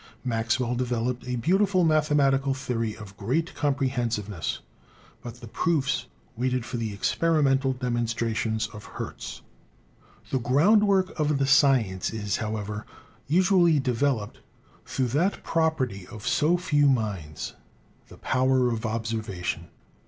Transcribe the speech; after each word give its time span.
Maxwell 0.23 0.73
developed 0.73 1.27
a 1.27 1.35
beautiful 1.35 1.83
mathematical 1.85 2.55
theory 2.55 2.97
of 2.97 3.15
great 3.17 3.53
comprehensive 3.53 4.27
ness, 4.29 4.57
but 5.21 5.35
the 5.41 5.47
proofs 5.47 6.07
waited 6.35 6.65
for 6.65 6.77
the 6.77 6.91
experimental 6.91 7.73
demon 7.73 8.05
strations 8.07 8.67
of 8.73 8.83
Hertz. 8.83 9.43
The 10.31 10.39
groundwork 10.39 11.11
of 11.19 11.37
the 11.37 11.45
science 11.45 12.09
is, 12.11 12.37
however, 12.37 12.83
usually 13.27 13.77
developed 13.77 14.39
through 14.87 15.09
that 15.09 15.43
property 15.43 16.07
of 16.07 16.25
so 16.27 16.57
few 16.57 16.87
minds— 16.89 17.53
the 18.09 18.17
power 18.17 18.71
of 18.71 18.87
observation. 18.87 19.67